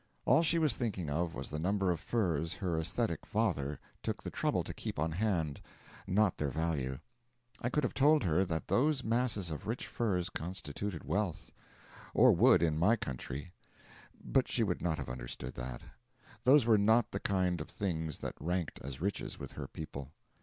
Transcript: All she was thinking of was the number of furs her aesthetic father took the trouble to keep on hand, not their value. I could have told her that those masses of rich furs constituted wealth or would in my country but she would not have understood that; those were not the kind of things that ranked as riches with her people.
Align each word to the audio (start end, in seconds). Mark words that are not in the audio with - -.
All 0.25 0.41
she 0.41 0.57
was 0.57 0.75
thinking 0.75 1.11
of 1.11 1.35
was 1.35 1.51
the 1.51 1.59
number 1.59 1.91
of 1.91 1.99
furs 1.99 2.55
her 2.55 2.79
aesthetic 2.79 3.23
father 3.23 3.77
took 4.01 4.23
the 4.23 4.31
trouble 4.31 4.63
to 4.63 4.73
keep 4.73 4.97
on 4.97 5.11
hand, 5.11 5.61
not 6.07 6.37
their 6.39 6.49
value. 6.49 6.97
I 7.61 7.69
could 7.69 7.83
have 7.83 7.93
told 7.93 8.23
her 8.23 8.43
that 8.45 8.67
those 8.67 9.03
masses 9.03 9.51
of 9.51 9.67
rich 9.67 9.85
furs 9.85 10.31
constituted 10.31 11.03
wealth 11.03 11.51
or 12.15 12.31
would 12.31 12.63
in 12.63 12.79
my 12.79 12.95
country 12.95 13.51
but 14.19 14.47
she 14.47 14.63
would 14.63 14.81
not 14.81 14.97
have 14.97 15.07
understood 15.07 15.53
that; 15.53 15.81
those 16.45 16.65
were 16.65 16.79
not 16.79 17.11
the 17.11 17.19
kind 17.19 17.61
of 17.61 17.69
things 17.69 18.17
that 18.21 18.33
ranked 18.39 18.79
as 18.83 19.01
riches 19.01 19.37
with 19.37 19.51
her 19.51 19.67
people. 19.67 20.09